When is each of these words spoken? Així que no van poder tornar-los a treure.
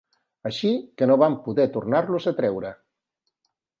Així 0.49 0.69
que 1.01 1.07
no 1.11 1.17
van 1.23 1.37
poder 1.49 1.67
tornar-los 1.75 2.29
a 2.33 2.37
treure. 2.41 2.73